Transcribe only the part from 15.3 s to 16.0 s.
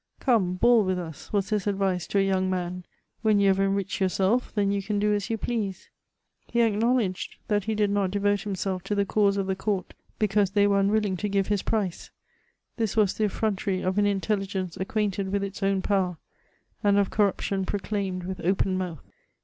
with its own